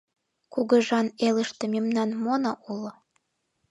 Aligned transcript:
Кугыжан 0.53 1.07
элыште 1.27 1.65
мемнан 1.73 2.09
мона 2.23 2.51
уло? 2.71 2.91